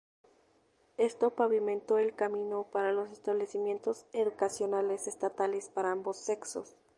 [0.97, 6.75] Esto pavimentó el camino para los establecimientos educacionales estatales para ambos sexos.